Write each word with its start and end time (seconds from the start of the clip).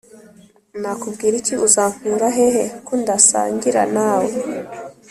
Nakubwiriki 0.81 1.53
uzankurahehe 1.67 2.63
kundasangira 2.85 3.81
nawe 3.95 4.29